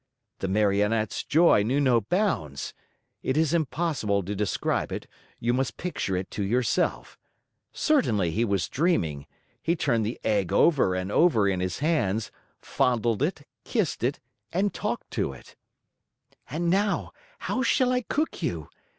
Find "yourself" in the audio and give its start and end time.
6.43-7.19